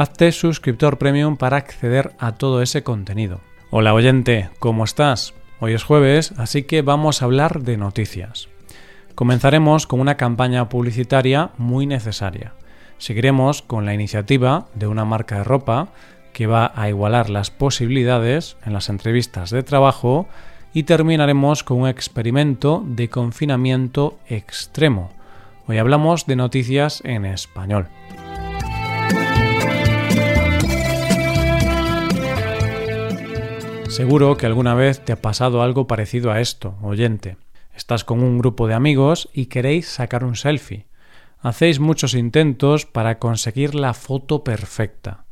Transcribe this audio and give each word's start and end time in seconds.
Hazte 0.00 0.32
suscriptor 0.32 0.96
premium 0.96 1.36
para 1.36 1.58
acceder 1.58 2.12
a 2.18 2.32
todo 2.32 2.62
ese 2.62 2.82
contenido. 2.82 3.42
Hola 3.68 3.92
oyente, 3.92 4.48
¿cómo 4.58 4.84
estás? 4.84 5.34
Hoy 5.58 5.74
es 5.74 5.84
jueves, 5.84 6.32
así 6.38 6.62
que 6.62 6.80
vamos 6.80 7.20
a 7.20 7.26
hablar 7.26 7.60
de 7.60 7.76
noticias. 7.76 8.48
Comenzaremos 9.14 9.86
con 9.86 10.00
una 10.00 10.16
campaña 10.16 10.70
publicitaria 10.70 11.50
muy 11.58 11.84
necesaria. 11.84 12.54
Seguiremos 12.96 13.60
con 13.60 13.84
la 13.84 13.92
iniciativa 13.92 14.68
de 14.72 14.86
una 14.86 15.04
marca 15.04 15.36
de 15.36 15.44
ropa 15.44 15.88
que 16.32 16.46
va 16.46 16.72
a 16.74 16.88
igualar 16.88 17.28
las 17.28 17.50
posibilidades 17.50 18.56
en 18.64 18.72
las 18.72 18.88
entrevistas 18.88 19.50
de 19.50 19.62
trabajo 19.62 20.28
y 20.72 20.84
terminaremos 20.84 21.62
con 21.62 21.82
un 21.82 21.88
experimento 21.88 22.82
de 22.86 23.10
confinamiento 23.10 24.18
extremo. 24.30 25.12
Hoy 25.66 25.76
hablamos 25.76 26.24
de 26.24 26.36
noticias 26.36 27.02
en 27.04 27.26
español. 27.26 27.88
Seguro 33.90 34.36
que 34.36 34.46
alguna 34.46 34.74
vez 34.74 35.04
te 35.04 35.12
ha 35.12 35.20
pasado 35.20 35.62
algo 35.62 35.88
parecido 35.88 36.30
a 36.30 36.40
esto, 36.40 36.76
oyente. 36.80 37.38
Estás 37.74 38.04
con 38.04 38.22
un 38.22 38.38
grupo 38.38 38.68
de 38.68 38.74
amigos 38.74 39.28
y 39.34 39.46
queréis 39.46 39.88
sacar 39.88 40.22
un 40.22 40.36
selfie. 40.36 40.86
Hacéis 41.40 41.80
muchos 41.80 42.14
intentos 42.14 42.86
para 42.86 43.18
conseguir 43.18 43.74
la 43.74 43.92
foto 43.92 44.44
perfecta, 44.44 45.24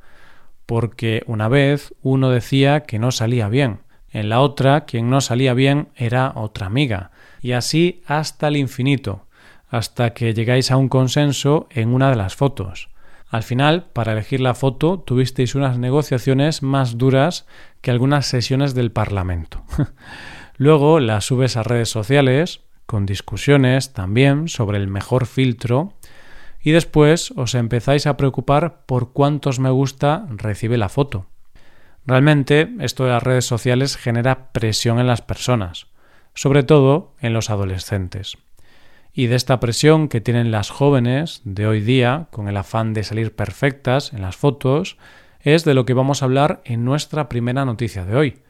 porque 0.67 1.23
una 1.27 1.47
vez 1.47 1.95
uno 2.03 2.31
decía 2.31 2.81
que 2.81 2.99
no 2.99 3.13
salía 3.13 3.49
bien, 3.49 3.83
en 4.11 4.29
la 4.29 4.41
otra 4.41 4.87
quien 4.87 5.09
no 5.09 5.21
salía 5.21 5.55
bien 5.55 5.91
era 5.95 6.33
otra 6.35 6.67
amiga, 6.67 7.13
y 7.41 7.53
así 7.53 8.03
hasta 8.07 8.49
el 8.49 8.57
infinito, 8.57 9.27
hasta 9.69 10.15
que 10.15 10.35
llegáis 10.35 10.73
a 10.73 10.77
un 10.77 10.89
consenso 10.89 11.69
en 11.71 11.95
una 11.95 12.11
de 12.11 12.17
las 12.17 12.35
fotos. 12.35 12.89
Al 13.31 13.43
final, 13.43 13.91
para 13.93 14.13
elegir 14.13 14.41
la 14.41 14.55
foto, 14.55 15.01
tuvisteis 15.01 15.55
unas 15.55 15.79
negociaciones 15.79 16.63
más 16.63 16.97
duras 16.97 17.47
que 17.83 17.91
algunas 17.91 18.27
sesiones 18.27 18.75
del 18.75 18.91
Parlamento. 18.91 19.65
Luego 20.57 20.99
la 20.99 21.21
subes 21.21 21.57
a 21.57 21.63
redes 21.63 21.91
sociales, 21.91 22.63
con 22.87 23.05
discusiones 23.05 23.93
también 23.93 24.49
sobre 24.49 24.79
el 24.79 24.89
mejor 24.89 25.27
filtro, 25.27 25.93
y 26.63 26.73
después 26.73 27.33
os 27.37 27.55
empezáis 27.55 28.07
a 28.07 28.17
preocupar 28.17 28.85
por 28.87 29.13
cuántos 29.13 29.59
me 29.59 29.71
gusta 29.71 30.27
recibe 30.31 30.79
la 30.79 30.89
foto. 30.89 31.27
Realmente 32.07 32.71
esto 32.81 33.05
de 33.05 33.11
las 33.11 33.23
redes 33.23 33.45
sociales 33.45 33.99
genera 33.99 34.53
presión 34.53 34.99
en 34.99 35.07
las 35.07 35.21
personas, 35.21 35.89
sobre 36.35 36.63
todo 36.63 37.15
en 37.21 37.35
los 37.35 37.51
adolescentes. 37.51 38.39
Y 39.13 39.27
de 39.27 39.37
esta 39.37 39.59
presión 39.59 40.09
que 40.09 40.21
tienen 40.21 40.51
las 40.51 40.71
jóvenes 40.71 41.41
de 41.45 41.67
hoy 41.67 41.81
día, 41.81 42.29
con 42.31 42.49
el 42.49 42.57
afán 42.57 42.95
de 42.95 43.05
salir 43.05 43.35
perfectas 43.35 44.13
en 44.13 44.23
las 44.23 44.37
fotos, 44.37 44.97
es 45.41 45.65
de 45.65 45.75
lo 45.75 45.85
que 45.85 45.95
vamos 45.95 46.23
a 46.23 46.27
hablar 46.27 46.61
en 46.65 46.85
nuestra 46.85 47.29
primera 47.29 47.65
noticia 47.65 48.05
de 48.05 48.17
hoy. 48.17 48.43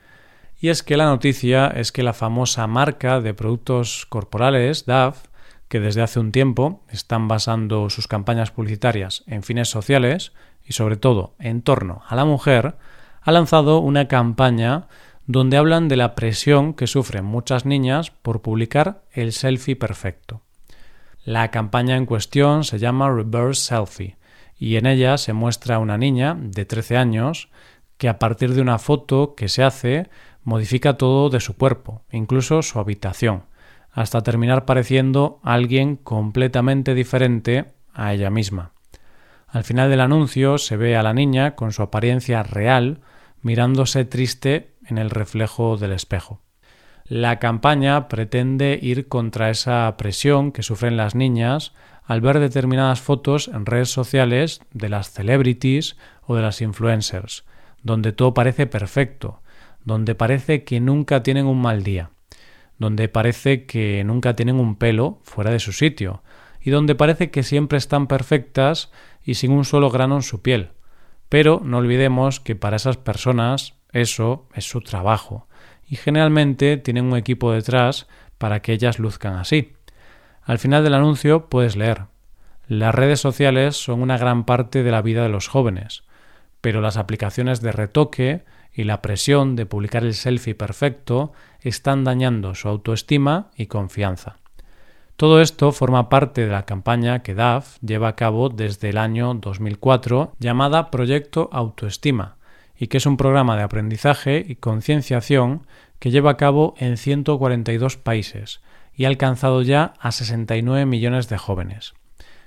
Y 0.61 0.69
es 0.69 0.83
que 0.83 0.97
la 0.97 1.07
noticia 1.07 1.69
es 1.69 1.93
que 1.93 2.03
la 2.03 2.13
famosa 2.13 2.67
marca 2.67 3.21
de 3.21 3.35
productos 3.35 4.07
corporales, 4.07 4.87
DAF, 4.87 5.29
que 5.69 5.81
desde 5.81 6.03
hace 6.03 6.19
un 6.19 6.33
tiempo 6.33 6.83
están 6.91 7.29
basando 7.29 7.91
sus 7.91 8.09
campañas 8.09 8.51
publicitarias 8.51 9.23
en 9.27 9.43
fines 9.43 9.69
sociales 9.69 10.33
y 10.65 10.73
sobre 10.73 10.97
todo 10.97 11.35
en 11.39 11.63
torno 11.63 12.03
a 12.09 12.17
la 12.17 12.25
mujer, 12.25 12.77
ha 13.23 13.33
lanzado 13.33 13.79
una 13.79 14.09
campaña 14.09 14.89
donde 15.27 15.59
hablan 15.59 15.89
de 15.89 15.97
la 15.97 16.15
presión 16.15 16.73
que 16.73 16.87
sufren 16.87 17.25
muchas 17.25 17.67
niñas 17.67 18.11
por 18.11 18.41
publicar 18.41 19.03
el 19.13 19.33
selfie 19.33 19.77
perfecto. 19.77 20.41
La 21.29 21.51
campaña 21.51 21.97
en 21.97 22.07
cuestión 22.07 22.65
se 22.65 22.79
llama 22.79 23.11
Reverse 23.11 23.61
Selfie 23.61 24.17
y 24.59 24.77
en 24.77 24.87
ella 24.87 25.19
se 25.19 25.35
muestra 25.35 25.79
una 25.79 25.99
niña 25.99 26.35
de 26.41 26.65
13 26.65 26.97
años 26.97 27.51
que 27.99 28.09
a 28.09 28.19
partir 28.19 28.55
de 28.55 28.63
una 28.63 28.79
foto 28.79 29.35
que 29.35 29.51
se 29.51 29.63
hace 29.63 30.09
modifica 30.43 30.97
todo 30.97 31.29
de 31.29 31.41
su 31.41 31.55
cuerpo, 31.55 32.01
incluso 32.11 32.63
su 32.63 32.79
habitación, 32.79 33.43
hasta 33.93 34.23
terminar 34.23 34.65
pareciendo 34.65 35.39
alguien 35.43 35.97
completamente 35.97 36.95
diferente 36.95 37.75
a 37.93 38.15
ella 38.15 38.31
misma. 38.31 38.73
Al 39.49 39.65
final 39.65 39.91
del 39.91 40.01
anuncio 40.01 40.57
se 40.57 40.79
ve 40.79 40.97
a 40.97 41.03
la 41.03 41.13
niña 41.13 41.57
con 41.57 41.73
su 41.73 41.83
apariencia 41.83 42.43
real 42.43 43.03
mirándose 43.43 44.07
triste 44.07 44.77
en 44.87 44.97
el 44.97 45.11
reflejo 45.11 45.77
del 45.77 45.93
espejo. 45.93 46.41
La 47.09 47.39
campaña 47.39 48.09
pretende 48.09 48.79
ir 48.81 49.09
contra 49.09 49.51
esa 49.51 49.95
presión 49.97 50.53
que 50.53 50.63
sufren 50.63 50.97
las 50.97 51.15
niñas 51.15 51.73
al 52.05 52.21
ver 52.21 52.39
determinadas 52.39 53.01
fotos 53.01 53.49
en 53.49 53.67
redes 53.67 53.91
sociales 53.91 54.61
de 54.73 54.89
las 54.89 55.11
celebrities 55.11 55.97
o 56.27 56.37
de 56.37 56.43
las 56.43 56.61
influencers, 56.61 57.45
donde 57.83 58.13
todo 58.13 58.35
parece 58.35 58.67
perfecto, 58.67 59.41
donde 59.85 60.15
parece 60.15 60.65
que 60.65 60.81
nunca 60.81 61.23
tienen 61.23 61.47
un 61.47 61.61
mal 61.61 61.83
día 61.83 62.11
donde 62.79 63.09
parece 63.09 63.67
que 63.67 64.03
nunca 64.05 64.35
tienen 64.35 64.57
un 64.57 64.77
pelo 64.77 65.19
fuera 65.25 65.51
de 65.51 65.59
su 65.59 65.73
sitio, 65.73 66.23
y 66.61 66.71
donde 66.71 66.95
parece 66.95 67.31
que 67.31 67.43
siempre 67.43 67.79
están 67.79 68.07
perfectas 68.07 68.91
y 69.23 69.35
sin 69.35 69.53
un 69.53 69.65
solo 69.65 69.91
grano 69.91 70.17
en 70.17 70.23
su 70.23 70.43
piel. 70.43 70.71
Pero 71.29 71.61
no 71.63 71.79
olvidemos 71.79 72.41
que 72.41 72.57
para 72.57 72.77
esas 72.77 72.97
personas 72.97 73.75
eso 73.93 74.49
es 74.55 74.65
su 74.65 74.81
trabajo, 74.81 75.48
y 75.89 75.97
generalmente 75.97 76.77
tienen 76.77 77.07
un 77.07 77.17
equipo 77.17 77.53
detrás 77.53 78.07
para 78.37 78.61
que 78.61 78.73
ellas 78.73 78.99
luzcan 78.99 79.35
así. 79.37 79.75
Al 80.43 80.59
final 80.59 80.85
del 80.85 80.95
anuncio 80.95 81.49
puedes 81.49 81.77
leer 81.77 82.05
Las 82.67 82.95
redes 82.95 83.21
sociales 83.21 83.77
son 83.77 84.03
una 84.03 84.19
gran 84.19 84.45
parte 84.45 84.83
de 84.83 84.91
la 84.91 85.03
vida 85.03 85.23
de 85.23 85.29
los 85.29 85.49
jóvenes, 85.49 86.05
pero 86.61 86.81
las 86.81 86.97
aplicaciones 86.97 87.61
de 87.61 87.73
retoque 87.73 88.45
y 88.73 88.85
la 88.85 89.03
presión 89.03 89.57
de 89.57 89.67
publicar 89.67 90.05
el 90.05 90.15
selfie 90.15 90.55
perfecto 90.55 91.33
están 91.61 92.05
dañando 92.05 92.55
su 92.55 92.69
autoestima 92.69 93.51
y 93.57 93.67
confianza. 93.67 94.37
Todo 95.17 95.41
esto 95.41 95.73
forma 95.73 96.09
parte 96.09 96.47
de 96.47 96.53
la 96.53 96.65
campaña 96.65 97.23
que 97.25 97.35
DAF 97.35 97.79
lleva 97.81 98.09
a 98.09 98.15
cabo 98.15 98.51
desde 98.51 98.91
el 98.91 98.99
año 98.99 99.35
2004 99.35 100.35
llamada 100.39 100.91
Proyecto 100.91 101.49
Autoestima 101.51 102.38
y 102.79 102.87
que 102.87 102.99
es 102.99 103.07
un 103.07 103.17
programa 103.17 103.57
de 103.57 103.63
aprendizaje 103.63 104.45
y 104.47 104.57
concienciación 104.57 105.67
que 105.99 106.11
lleva 106.11 106.31
a 106.31 106.37
cabo 106.37 106.75
en 106.79 106.97
142 106.97 107.97
países 107.97 108.61
y 108.95 109.05
ha 109.05 109.09
alcanzado 109.09 109.63
ya 109.63 109.95
a 110.01 110.13
69 110.13 110.87
millones 110.87 111.29
de 111.29 111.39
jóvenes. 111.39 111.95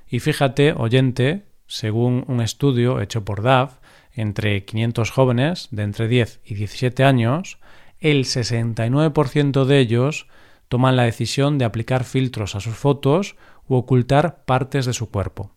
Y 0.08 0.20
fíjate, 0.20 0.74
oyente, 0.74 1.44
según 1.68 2.26
un 2.28 2.42
estudio 2.42 3.02
hecho 3.02 3.24
por 3.24 3.42
DAF, 3.42 3.80
entre 4.14 4.66
500 4.66 5.10
jóvenes 5.12 5.68
de 5.72 5.84
entre 5.84 6.08
10 6.08 6.42
y 6.44 6.56
17 6.56 7.04
años, 7.04 7.60
el 8.00 8.26
69% 8.26 9.66
de 9.66 9.80
ellos 9.80 10.28
toman 10.68 10.96
la 10.96 11.04
decisión 11.04 11.58
de 11.58 11.66
aplicar 11.66 12.04
filtros 12.04 12.56
a 12.56 12.60
sus 12.60 12.76
fotos 12.76 13.36
u 13.68 13.76
ocultar 13.76 14.44
partes 14.44 14.86
de 14.86 14.94
su 14.94 15.10
cuerpo. 15.10 15.52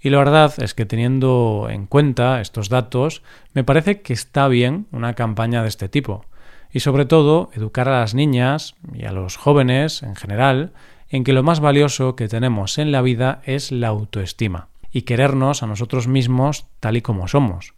Y 0.00 0.10
la 0.10 0.18
verdad 0.18 0.54
es 0.58 0.74
que 0.74 0.86
teniendo 0.86 1.68
en 1.70 1.86
cuenta 1.86 2.40
estos 2.40 2.68
datos, 2.68 3.22
me 3.54 3.64
parece 3.64 4.02
que 4.02 4.12
está 4.12 4.48
bien 4.48 4.86
una 4.92 5.14
campaña 5.14 5.62
de 5.62 5.68
este 5.68 5.88
tipo. 5.88 6.24
Y 6.72 6.80
sobre 6.80 7.06
todo, 7.06 7.50
educar 7.54 7.88
a 7.88 8.00
las 8.00 8.14
niñas 8.14 8.74
y 8.92 9.04
a 9.04 9.12
los 9.12 9.36
jóvenes 9.36 10.02
en 10.02 10.16
general 10.16 10.72
en 11.08 11.24
que 11.24 11.32
lo 11.32 11.42
más 11.42 11.60
valioso 11.60 12.16
que 12.16 12.28
tenemos 12.28 12.78
en 12.78 12.92
la 12.92 13.02
vida 13.02 13.40
es 13.44 13.72
la 13.72 13.88
autoestima 13.88 14.68
y 14.92 15.02
querernos 15.02 15.62
a 15.62 15.66
nosotros 15.66 16.08
mismos 16.08 16.66
tal 16.80 16.96
y 16.96 17.02
como 17.02 17.28
somos 17.28 17.76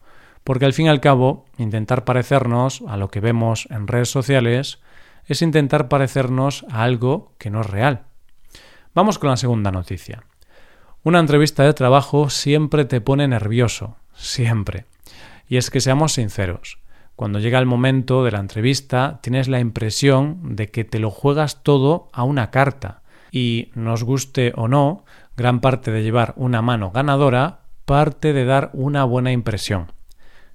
porque 0.49 0.65
al 0.65 0.73
fin 0.73 0.87
y 0.87 0.89
al 0.89 1.03
cabo 1.03 1.45
intentar 1.59 2.07
parecernos 2.07 2.83
a 2.89 2.97
lo 2.97 3.11
que 3.11 3.21
vemos 3.21 3.69
en 3.71 3.87
redes 3.87 4.11
sociales 4.11 4.81
es 5.27 5.43
intentar 5.43 5.89
parecernos 5.89 6.65
a 6.71 6.85
algo 6.85 7.35
que 7.37 7.51
no 7.51 7.61
es 7.61 7.67
real. 7.67 8.05
Vamos 8.95 9.19
con 9.19 9.29
la 9.29 9.37
segunda 9.37 9.71
noticia. 9.71 10.25
Una 11.09 11.21
entrevista 11.21 11.63
de 11.63 11.73
trabajo 11.73 12.29
siempre 12.29 12.85
te 12.85 13.01
pone 13.01 13.27
nervioso, 13.27 13.97
siempre. 14.15 14.85
Y 15.49 15.57
es 15.57 15.71
que 15.71 15.81
seamos 15.81 16.13
sinceros, 16.13 16.81
cuando 17.17 17.39
llega 17.39 17.59
el 17.59 17.65
momento 17.65 18.25
de 18.25 18.31
la 18.31 18.41
entrevista 18.41 19.19
tienes 19.23 19.49
la 19.49 19.59
impresión 19.59 20.55
de 20.55 20.67
que 20.67 20.85
te 20.85 20.99
lo 20.99 21.11
juegas 21.11 21.63
todo 21.63 22.11
a 22.13 22.25
una 22.25 22.51
carta 22.51 23.01
y, 23.33 23.71
nos 23.75 24.05
guste 24.05 24.53
o 24.55 24.69
no, 24.69 25.07
gran 25.35 25.63
parte 25.63 25.91
de 25.93 26.03
llevar 26.03 26.35
una 26.37 26.61
mano 26.61 26.91
ganadora 26.91 27.61
parte 27.87 28.35
de 28.35 28.45
dar 28.45 28.69
una 28.75 29.05
buena 29.05 29.33
impresión. 29.33 29.93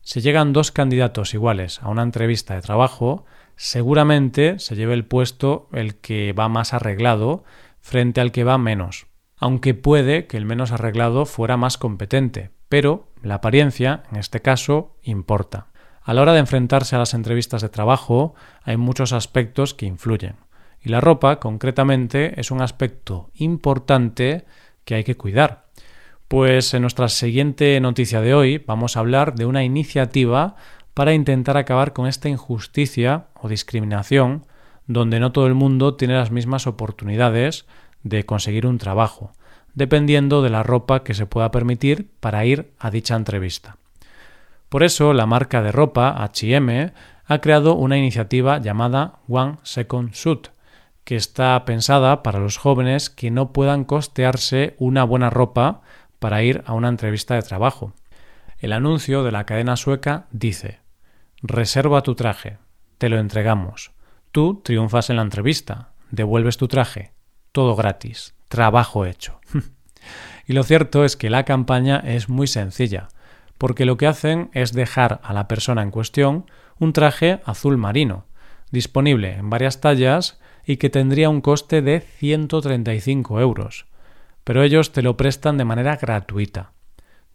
Si 0.02 0.22
llegan 0.22 0.54
dos 0.54 0.70
candidatos 0.72 1.34
iguales 1.34 1.80
a 1.82 1.90
una 1.90 2.04
entrevista 2.04 2.54
de 2.54 2.62
trabajo, 2.62 3.26
seguramente 3.56 4.60
se 4.60 4.76
lleve 4.76 4.94
el 4.94 5.06
puesto 5.06 5.68
el 5.74 5.96
que 5.96 6.32
va 6.32 6.48
más 6.48 6.76
arreglado 6.76 7.44
frente 7.82 8.22
al 8.22 8.32
que 8.32 8.44
va 8.44 8.60
menos, 8.60 9.08
aunque 9.44 9.74
puede 9.74 10.26
que 10.26 10.38
el 10.38 10.46
menos 10.46 10.72
arreglado 10.72 11.26
fuera 11.26 11.58
más 11.58 11.78
competente, 11.78 12.52
pero 12.70 13.10
la 13.22 13.36
apariencia, 13.36 14.04
en 14.10 14.18
este 14.18 14.42
caso, 14.42 14.96
importa. 15.04 15.68
A 16.02 16.14
la 16.14 16.22
hora 16.22 16.32
de 16.32 16.40
enfrentarse 16.40 16.96
a 16.96 17.00
las 17.00 17.14
entrevistas 17.14 17.62
de 17.62 17.68
trabajo 17.68 18.36
hay 18.64 18.78
muchos 18.78 19.12
aspectos 19.12 19.74
que 19.74 19.86
influyen, 19.86 20.38
y 20.80 20.88
la 20.88 21.02
ropa, 21.02 21.42
concretamente, 21.42 22.40
es 22.40 22.52
un 22.52 22.62
aspecto 22.62 23.32
importante 23.34 24.46
que 24.86 24.96
hay 24.96 25.04
que 25.04 25.18
cuidar. 25.18 25.66
Pues 26.30 26.74
en 26.74 26.84
nuestra 26.84 27.10
siguiente 27.10 27.78
noticia 27.82 28.22
de 28.22 28.34
hoy 28.34 28.60
vamos 28.60 28.96
a 28.96 29.02
hablar 29.02 29.36
de 29.36 29.46
una 29.46 29.66
iniciativa 29.66 30.56
para 30.94 31.14
intentar 31.14 31.58
acabar 31.58 31.92
con 31.92 32.08
esta 32.08 32.30
injusticia 32.30 33.26
o 33.34 33.50
discriminación 33.50 34.46
donde 34.88 35.20
no 35.20 35.34
todo 35.34 35.48
el 35.48 35.54
mundo 35.54 35.96
tiene 35.96 36.14
las 36.14 36.32
mismas 36.32 36.66
oportunidades 36.66 37.66
de 38.04 38.26
conseguir 38.26 38.68
un 38.68 38.78
trabajo, 38.78 39.32
dependiendo 39.74 40.42
de 40.42 40.50
la 40.50 40.64
ropa 40.64 41.04
que 41.04 41.14
se 41.14 41.26
pueda 41.26 41.52
permitir 41.52 42.12
para 42.20 42.46
ir 42.46 42.74
a 42.80 42.92
dicha 42.92 43.16
entrevista. 43.16 43.78
Por 44.70 44.84
eso 44.84 45.14
la 45.14 45.26
marca 45.26 45.62
de 45.62 45.72
ropa 45.72 46.16
HM 46.18 46.92
ha 47.26 47.40
creado 47.40 47.76
una 47.76 47.98
iniciativa 47.98 48.60
llamada 48.60 49.20
One 49.28 49.58
Second 49.64 50.14
Suit, 50.14 50.48
que 51.04 51.16
está 51.16 51.64
pensada 51.66 52.24
para 52.24 52.40
los 52.40 52.58
jóvenes 52.58 53.10
que 53.10 53.32
no 53.32 53.52
puedan 53.52 53.84
costearse 53.84 54.76
una 54.80 55.04
buena 55.04 55.30
ropa 55.30 55.82
para 56.20 56.44
ir 56.44 56.64
a 56.66 56.74
una 56.74 56.88
entrevista 56.90 57.36
de 57.36 57.42
trabajo. 57.42 57.94
El 58.60 58.72
anuncio 58.72 59.24
de 59.24 59.32
la 59.32 59.46
cadena 59.46 59.76
sueca 59.76 60.28
dice 60.32 60.80
Reserva 61.42 62.02
tu 62.02 62.16
traje, 62.16 62.58
te 62.98 63.10
lo 63.10 63.20
entregamos. 63.20 63.92
Tú 64.32 64.62
triunfas 64.64 65.10
en 65.10 65.18
la 65.18 65.22
entrevista, 65.22 65.90
devuelves 66.10 66.58
tu 66.58 66.68
traje, 66.68 67.13
todo 67.54 67.78
gratis, 67.78 68.36
trabajo 68.50 69.06
hecho. 69.06 69.40
y 70.48 70.52
lo 70.52 70.64
cierto 70.64 71.06
es 71.06 71.16
que 71.16 71.30
la 71.30 71.46
campaña 71.46 72.04
es 72.04 72.28
muy 72.28 72.48
sencilla, 72.48 73.08
porque 73.58 73.86
lo 73.86 73.96
que 73.96 74.08
hacen 74.08 74.50
es 74.54 74.74
dejar 74.74 75.22
a 75.24 75.32
la 75.32 75.48
persona 75.48 75.82
en 75.82 75.92
cuestión 75.92 76.46
un 76.80 76.92
traje 76.92 77.40
azul 77.46 77.78
marino, 77.78 78.26
disponible 78.72 79.36
en 79.36 79.50
varias 79.50 79.80
tallas 79.80 80.42
y 80.66 80.78
que 80.78 80.90
tendría 80.90 81.30
un 81.30 81.40
coste 81.40 81.82
de 81.82 82.02
135 82.02 83.40
euros. 83.40 83.86
Pero 84.44 84.64
ellos 84.64 84.92
te 84.92 85.02
lo 85.02 85.16
prestan 85.16 85.58
de 85.58 85.66
manera 85.66 85.96
gratuita. 85.96 86.74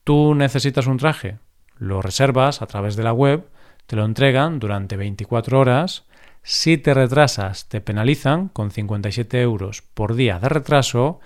Tú 0.04 0.34
necesitas 0.34 0.86
un 0.86 0.98
traje, 0.98 1.38
lo 1.76 2.02
reservas 2.02 2.60
a 2.60 2.66
través 2.66 2.96
de 2.96 3.04
la 3.04 3.12
web, 3.12 3.48
te 3.86 3.96
lo 3.96 4.04
entregan 4.04 4.58
durante 4.58 4.96
24 4.96 5.58
horas. 5.60 6.04
Si 6.42 6.78
te 6.78 6.94
retrasas, 6.94 7.68
te 7.68 7.80
penalizan 7.80 8.48
con 8.48 8.70
57 8.70 9.40
euros 9.40 9.82
por 9.82 10.14
día 10.14 10.38
de 10.38 10.48
retraso 10.48 11.20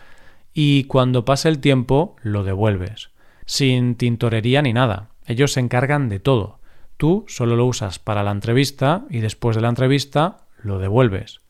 y 0.53 0.85
cuando 0.85 1.25
pase 1.25 1.49
el 1.49 1.61
tiempo 1.61 2.17
lo 2.23 2.44
devuelves. 2.44 3.11
Sin 3.47 3.97
tintorería 3.97 4.62
ni 4.62 4.73
nada. 4.73 5.11
Ellos 5.26 5.53
se 5.53 5.61
encargan 5.61 6.09
de 6.09 6.20
todo. 6.20 6.59
Tú 6.97 7.25
solo 7.29 7.56
lo 7.56 7.67
usas 7.67 7.99
para 7.99 8.23
la 8.23 8.31
entrevista 8.31 9.05
y 9.11 9.20
después 9.20 9.56
de 9.56 9.62
la 9.62 9.69
entrevista 9.69 10.38
lo 10.62 10.79
devuelves. 10.79 11.41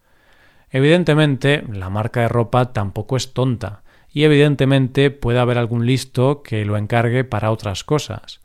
Evidentemente, 0.71 1.65
la 1.71 1.91
marca 1.91 2.21
de 2.21 2.29
ropa 2.29 2.73
tampoco 2.73 3.17
es 3.17 3.35
tonta, 3.35 3.83
y 4.13 4.25
evidentemente 4.25 5.11
puede 5.11 5.39
haber 5.39 5.59
algún 5.59 5.87
listo 5.87 6.43
que 6.43 6.65
lo 6.65 6.77
encargue 6.77 7.25
para 7.25 7.51
otras 7.51 7.85
cosas. 7.85 8.41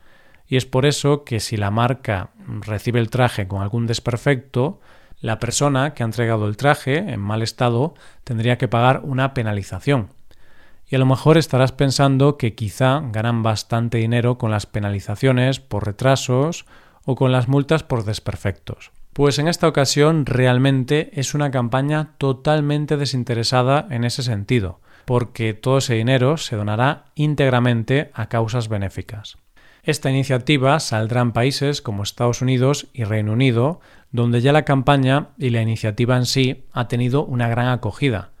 Y 0.46 0.56
es 0.56 0.64
por 0.64 0.86
eso 0.86 1.24
que 1.24 1.40
si 1.40 1.56
la 1.56 1.70
marca 1.70 2.30
recibe 2.46 3.00
el 3.00 3.10
traje 3.10 3.46
con 3.48 3.60
algún 3.60 3.86
desperfecto, 3.86 4.80
la 5.20 5.38
persona 5.38 5.94
que 5.94 6.02
ha 6.02 6.06
entregado 6.06 6.46
el 6.46 6.56
traje 6.56 6.98
en 6.98 7.20
mal 7.20 7.42
estado 7.42 7.94
tendría 8.24 8.58
que 8.58 8.68
pagar 8.68 9.00
una 9.04 9.34
penalización. 9.34 10.10
Y 10.88 10.96
a 10.96 10.98
lo 10.98 11.06
mejor 11.06 11.36
estarás 11.36 11.72
pensando 11.72 12.38
que 12.38 12.54
quizá 12.54 13.02
ganan 13.12 13.42
bastante 13.42 13.98
dinero 13.98 14.38
con 14.38 14.50
las 14.50 14.66
penalizaciones 14.66 15.60
por 15.60 15.84
retrasos 15.84 16.66
o 17.04 17.14
con 17.14 17.32
las 17.32 17.48
multas 17.48 17.82
por 17.82 18.04
desperfectos. 18.04 18.92
Pues 19.12 19.38
en 19.38 19.48
esta 19.48 19.66
ocasión 19.66 20.24
realmente 20.26 21.10
es 21.18 21.34
una 21.34 21.50
campaña 21.50 22.14
totalmente 22.18 22.96
desinteresada 22.96 23.86
en 23.90 24.04
ese 24.04 24.22
sentido, 24.22 24.80
porque 25.04 25.54
todo 25.54 25.78
ese 25.78 25.94
dinero 25.94 26.36
se 26.36 26.54
donará 26.54 27.06
íntegramente 27.16 28.10
a 28.14 28.28
causas 28.28 28.68
benéficas. 28.68 29.36
Esta 29.88 30.10
iniciativa 30.10 30.80
saldrá 30.80 31.22
en 31.22 31.32
países 31.32 31.80
como 31.80 32.02
Estados 32.02 32.42
Unidos 32.42 32.88
y 32.92 33.04
Reino 33.04 33.32
Unido, 33.32 33.80
donde 34.12 34.42
ya 34.42 34.52
la 34.52 34.66
campaña 34.66 35.28
y 35.38 35.48
la 35.48 35.62
iniciativa 35.62 36.14
en 36.18 36.26
sí 36.26 36.66
ha 36.74 36.88
tenido 36.88 37.24
una 37.24 37.48
gran 37.48 37.68
acogida. 37.68 38.32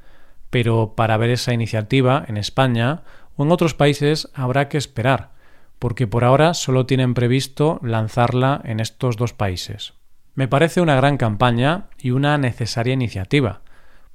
Pero 0.50 0.92
para 0.94 1.16
ver 1.16 1.30
esa 1.30 1.54
iniciativa 1.54 2.22
en 2.28 2.36
España 2.36 3.00
o 3.34 3.44
en 3.44 3.50
otros 3.50 3.72
países 3.72 4.28
habrá 4.34 4.68
que 4.68 4.76
esperar, 4.76 5.30
porque 5.78 6.06
por 6.06 6.22
ahora 6.22 6.52
solo 6.52 6.84
tienen 6.84 7.14
previsto 7.14 7.80
lanzarla 7.82 8.60
en 8.64 8.78
estos 8.78 9.16
dos 9.16 9.32
países. 9.32 9.94
Me 10.34 10.48
parece 10.48 10.82
una 10.82 10.96
gran 10.96 11.16
campaña 11.16 11.86
y 11.96 12.10
una 12.10 12.36
necesaria 12.36 12.92
iniciativa, 12.92 13.62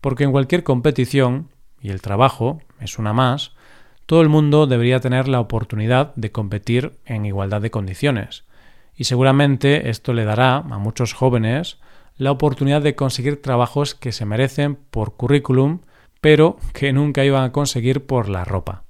porque 0.01 0.23
en 0.23 0.31
cualquier 0.31 0.63
competición, 0.63 1.49
y 1.81 1.89
el 1.89 1.99
trabajo 1.99 2.61
es 2.79 2.99
una 2.99 3.11
más, 3.11 3.53
todo 4.05 4.21
el 4.21 4.29
mundo 4.29 4.67
debería 4.67 4.99
tener 4.99 5.27
la 5.27 5.39
oportunidad 5.39 6.13
de 6.15 6.31
competir 6.31 6.97
en 7.05 7.25
igualdad 7.25 7.61
de 7.61 7.71
condiciones, 7.71 8.43
y 8.95 9.05
seguramente 9.05 9.89
esto 9.89 10.13
le 10.13 10.25
dará 10.25 10.57
a 10.57 10.77
muchos 10.77 11.13
jóvenes 11.13 11.79
la 12.17 12.31
oportunidad 12.31 12.81
de 12.81 12.95
conseguir 12.95 13.41
trabajos 13.41 13.95
que 13.95 14.11
se 14.11 14.25
merecen 14.25 14.75
por 14.75 15.15
currículum, 15.15 15.79
pero 16.21 16.57
que 16.73 16.93
nunca 16.93 17.25
iban 17.25 17.43
a 17.43 17.51
conseguir 17.51 18.05
por 18.05 18.29
la 18.29 18.45
ropa. 18.45 18.83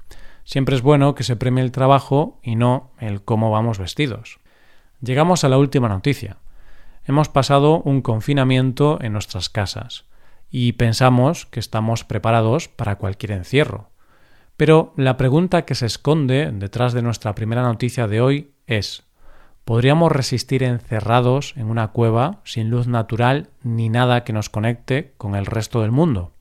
Siempre 0.44 0.75
es 0.75 0.81
bueno 0.81 1.15
que 1.15 1.24
se 1.24 1.36
premie 1.36 1.63
el 1.63 1.71
trabajo 1.71 2.39
y 2.44 2.56
no 2.56 2.92
el 3.00 3.21
cómo 3.21 3.50
vamos 3.50 3.80
vestidos. 3.80 4.39
Llegamos 5.01 5.44
a 5.44 5.50
la 5.50 5.57
última 5.57 5.88
noticia. 5.88 6.38
Hemos 7.06 7.30
pasado 7.30 7.81
un 7.81 8.01
confinamiento 8.01 9.00
en 9.01 9.13
nuestras 9.13 9.50
casas 9.50 10.06
y 10.51 10.74
pensamos 10.74 11.45
que 11.45 11.60
estamos 11.60 12.04
preparados 12.04 12.68
para 12.68 12.98
cualquier 12.98 13.31
encierro. 13.31 13.89
Pero 14.63 14.94
la 14.95 15.18
pregunta 15.18 15.65
que 15.65 15.75
se 15.75 15.86
esconde 15.86 16.50
detrás 16.54 16.94
de 16.94 17.01
nuestra 17.01 17.36
primera 17.36 17.63
noticia 17.63 18.07
de 18.07 18.21
hoy 18.21 18.54
es 18.65 19.04
¿Podríamos 19.65 20.10
resistir 20.10 20.63
encerrados 20.63 21.53
en 21.58 21.65
una 21.65 21.89
cueva 21.89 22.39
sin 22.46 22.70
luz 22.70 22.88
natural 22.88 23.50
ni 23.62 23.89
nada 23.89 24.24
que 24.24 24.32
nos 24.32 24.48
conecte 24.48 25.15
con 25.17 25.36
el 25.36 25.48
resto 25.48 25.82
del 25.82 25.91
mundo? 25.91 26.32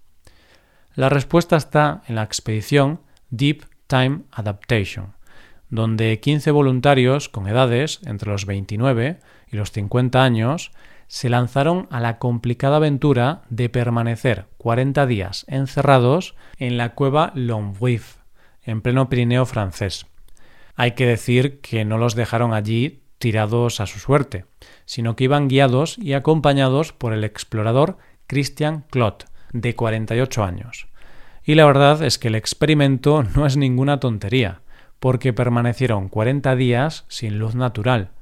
La 0.94 1.08
respuesta 1.08 1.56
está 1.56 2.02
en 2.06 2.14
la 2.14 2.22
expedición 2.22 3.00
Deep 3.30 3.64
Time 3.88 4.20
Adaptation, 4.30 5.14
donde 5.68 6.20
15 6.20 6.52
voluntarios 6.52 7.28
con 7.28 7.48
edades 7.48 7.98
entre 8.04 8.30
los 8.30 8.46
29 8.46 9.18
y 9.50 9.56
los 9.56 9.72
50 9.72 10.22
años 10.22 10.70
se 11.12 11.28
lanzaron 11.28 11.88
a 11.90 12.00
la 12.00 12.18
complicada 12.18 12.76
aventura 12.76 13.42
de 13.50 13.68
permanecer 13.68 14.46
40 14.56 15.04
días 15.04 15.44
encerrados 15.46 16.34
en 16.56 16.78
la 16.78 16.94
cueva 16.94 17.32
Longrive, 17.34 18.06
en 18.62 18.80
pleno 18.80 19.10
Pirineo 19.10 19.44
francés. 19.44 20.06
Hay 20.74 20.92
que 20.92 21.04
decir 21.04 21.60
que 21.60 21.84
no 21.84 21.98
los 21.98 22.14
dejaron 22.14 22.54
allí 22.54 23.02
tirados 23.18 23.78
a 23.80 23.86
su 23.86 23.98
suerte, 23.98 24.46
sino 24.86 25.14
que 25.14 25.24
iban 25.24 25.48
guiados 25.48 25.98
y 25.98 26.14
acompañados 26.14 26.94
por 26.94 27.12
el 27.12 27.24
explorador 27.24 27.98
Christian 28.26 28.86
Clot, 28.88 29.26
de 29.52 29.74
48 29.74 30.42
años. 30.42 30.86
Y 31.44 31.56
la 31.56 31.66
verdad 31.66 32.02
es 32.02 32.18
que 32.18 32.28
el 32.28 32.36
experimento 32.36 33.22
no 33.36 33.44
es 33.44 33.58
ninguna 33.58 34.00
tontería 34.00 34.62
porque 34.98 35.34
permanecieron 35.34 36.08
40 36.08 36.56
días 36.56 37.04
sin 37.08 37.38
luz 37.38 37.54
natural, 37.54 38.12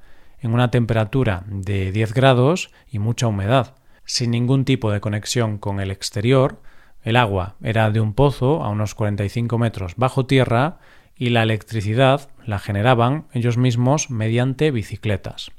en 0.40 0.52
una 0.52 0.70
temperatura 0.70 1.44
de 1.46 1.92
10 1.92 2.14
grados 2.14 2.70
y 2.90 2.98
mucha 2.98 3.26
humedad, 3.26 3.74
sin 4.04 4.30
ningún 4.30 4.64
tipo 4.64 4.90
de 4.90 5.00
conexión 5.00 5.58
con 5.58 5.80
el 5.80 5.90
exterior, 5.90 6.60
el 7.02 7.16
agua 7.16 7.56
era 7.62 7.90
de 7.90 8.00
un 8.00 8.14
pozo 8.14 8.62
a 8.62 8.68
unos 8.68 8.94
45 8.94 9.56
metros 9.58 9.94
bajo 9.96 10.26
tierra 10.26 10.78
y 11.16 11.30
la 11.30 11.42
electricidad 11.42 12.30
la 12.44 12.58
generaban 12.58 13.26
ellos 13.32 13.56
mismos 13.56 14.10
mediante 14.10 14.70
bicicletas. 14.70 15.50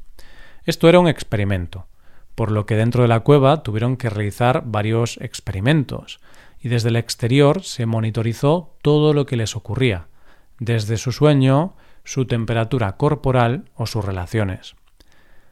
Esto 0.66 0.90
era 0.90 1.00
un 1.00 1.08
experimento, 1.08 1.88
por 2.36 2.52
lo 2.52 2.66
que 2.66 2.76
dentro 2.76 3.04
de 3.04 3.08
la 3.08 3.22
cueva 3.22 3.64
tuvieron 3.64 3.98
que 3.98 4.10
realizar 4.10 4.64
varios 4.66 5.18
experimentos, 5.22 6.20
y 6.60 6.70
desde 6.70 6.90
el 6.90 6.96
exterior 6.96 7.64
se 7.64 7.86
monitorizó 7.86 8.76
todo 8.82 9.14
lo 9.14 9.26
que 9.26 9.36
les 9.38 9.56
ocurría, 9.56 10.08
desde 10.60 10.98
su 10.98 11.12
sueño, 11.12 11.76
su 12.04 12.26
temperatura 12.26 12.98
corporal 12.98 13.66
o 13.76 13.86
sus 13.86 14.04
relaciones. 14.04 14.76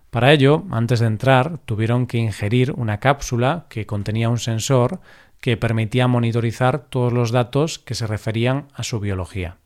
Para 0.10 0.34
ello, 0.34 0.64
antes 0.72 1.00
de 1.00 1.08
entrar, 1.08 1.60
tuvieron 1.66 2.08
que 2.08 2.18
ingerir 2.18 2.72
una 2.72 3.00
cápsula 3.00 3.68
que 3.70 3.86
contenía 3.86 4.30
un 4.30 4.40
sensor 4.40 5.00
que 5.40 5.56
permitía 5.56 6.08
monitorizar 6.08 6.80
todos 6.80 7.14
los 7.14 7.32
datos 7.32 7.80
que 7.80 7.96
se 7.96 8.08
referían 8.08 8.68
a 8.74 8.84
su 8.84 9.00
biología. 9.00 9.58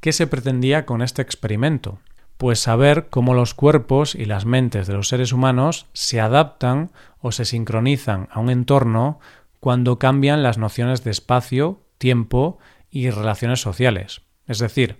¿Qué 0.00 0.12
se 0.12 0.26
pretendía 0.26 0.84
con 0.84 1.00
este 1.02 1.22
experimento? 1.22 2.00
Pues 2.36 2.58
saber 2.58 3.06
cómo 3.08 3.34
los 3.34 3.54
cuerpos 3.54 4.16
y 4.16 4.24
las 4.24 4.44
mentes 4.44 4.88
de 4.88 4.94
los 4.94 5.08
seres 5.08 5.32
humanos 5.32 5.86
se 5.92 6.20
adaptan 6.20 6.90
o 7.20 7.30
se 7.30 7.44
sincronizan 7.44 8.28
a 8.32 8.40
un 8.40 8.50
entorno 8.50 9.20
cuando 9.60 10.00
cambian 10.00 10.42
las 10.42 10.58
nociones 10.58 11.04
de 11.04 11.12
espacio, 11.12 11.84
tiempo 11.98 12.58
y 12.90 13.10
relaciones 13.10 13.60
sociales. 13.60 14.22
Es 14.48 14.58
decir, 14.58 14.98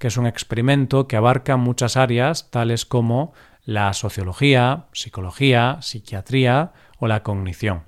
que 0.00 0.08
es 0.08 0.16
un 0.16 0.26
experimento 0.26 1.06
que 1.06 1.16
abarca 1.16 1.58
muchas 1.58 1.98
áreas 1.98 2.50
tales 2.50 2.86
como 2.86 3.34
la 3.64 3.92
sociología, 3.92 4.86
psicología, 4.92 5.76
psiquiatría 5.82 6.72
o 6.98 7.06
la 7.06 7.22
cognición. 7.22 7.82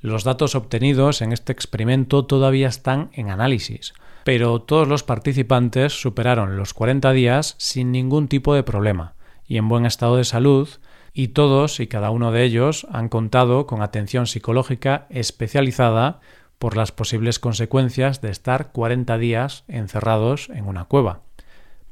Los 0.00 0.24
datos 0.24 0.56
obtenidos 0.56 1.22
en 1.22 1.32
este 1.32 1.52
experimento 1.52 2.26
todavía 2.26 2.66
están 2.66 3.10
en 3.12 3.30
análisis, 3.30 3.94
pero 4.24 4.60
todos 4.60 4.88
los 4.88 5.04
participantes 5.04 5.98
superaron 5.98 6.56
los 6.56 6.74
40 6.74 7.12
días 7.12 7.54
sin 7.58 7.92
ningún 7.92 8.26
tipo 8.26 8.54
de 8.54 8.64
problema 8.64 9.14
y 9.46 9.56
en 9.56 9.68
buen 9.68 9.86
estado 9.86 10.16
de 10.16 10.24
salud, 10.24 10.68
y 11.12 11.28
todos 11.28 11.78
y 11.78 11.86
cada 11.86 12.10
uno 12.10 12.32
de 12.32 12.42
ellos 12.42 12.86
han 12.90 13.08
contado 13.08 13.68
con 13.68 13.80
atención 13.80 14.26
psicológica 14.26 15.06
especializada 15.10 16.20
por 16.58 16.76
las 16.76 16.90
posibles 16.90 17.38
consecuencias 17.38 18.20
de 18.20 18.30
estar 18.30 18.72
40 18.72 19.18
días 19.18 19.62
encerrados 19.68 20.48
en 20.48 20.66
una 20.66 20.86
cueva. 20.86 21.20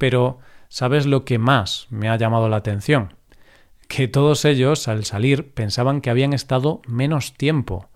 Pero, 0.02 0.40
¿sabes 0.68 1.06
lo 1.06 1.24
que 1.24 1.38
más 1.38 1.86
me 1.88 2.08
ha 2.08 2.16
llamado 2.16 2.48
la 2.48 2.56
atención? 2.56 3.14
Que 3.86 4.08
todos 4.08 4.44
ellos, 4.44 4.88
al 4.88 5.04
salir, 5.04 5.54
pensaban 5.54 6.00
que 6.00 6.10
habían 6.10 6.32
estado 6.32 6.82
menos 6.88 7.34
tiempo, 7.34 7.88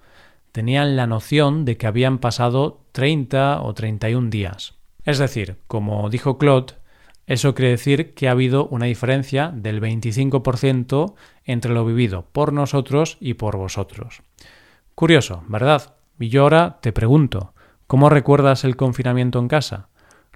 tenían 0.52 0.94
la 0.94 1.08
noción 1.08 1.64
de 1.64 1.76
que 1.76 1.88
habían 1.88 2.18
pasado 2.18 2.84
30 2.92 3.60
o 3.60 3.74
31 3.74 4.30
días. 4.30 4.74
Es 5.02 5.18
decir, 5.18 5.56
como 5.66 6.08
dijo 6.08 6.38
Claude, 6.38 6.74
eso 7.26 7.56
quiere 7.56 7.72
decir 7.72 8.14
que 8.14 8.28
ha 8.28 8.30
habido 8.30 8.68
una 8.68 8.86
diferencia 8.86 9.50
del 9.52 9.80
25% 9.80 11.14
entre 11.44 11.74
lo 11.74 11.84
vivido 11.84 12.26
por 12.30 12.52
nosotros 12.52 13.16
y 13.18 13.34
por 13.34 13.56
vosotros. 13.56 14.22
Curioso, 14.94 15.42
¿verdad? 15.48 15.96
Y 16.20 16.28
yo 16.28 16.42
ahora 16.42 16.78
te 16.80 16.92
pregunto, 16.92 17.52
¿cómo 17.88 18.10
recuerdas 18.10 18.62
el 18.62 18.76
confinamiento 18.76 19.40
en 19.40 19.48
casa? 19.48 19.88